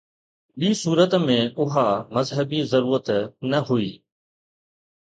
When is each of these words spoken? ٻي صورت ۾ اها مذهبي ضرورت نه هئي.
ٻي 0.59 0.69
صورت 0.83 1.11
۾ 1.25 1.35
اها 1.61 1.87
مذهبي 2.15 2.59
ضرورت 2.71 3.07
نه 3.49 3.59
هئي. 3.67 3.91